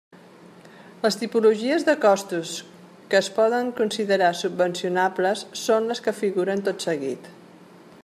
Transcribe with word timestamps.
Les 1.03 1.17
tipologies 1.23 1.85
de 1.89 1.95
costos 2.05 2.55
que 3.13 3.21
es 3.21 3.29
poden 3.37 3.71
considerar 3.83 4.33
subvencionables 4.43 5.47
són 5.69 5.91
les 5.93 6.05
que 6.09 6.19
figuren 6.25 6.69
tot 6.71 6.91
seguit. 6.91 7.35